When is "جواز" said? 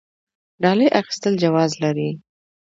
1.43-1.71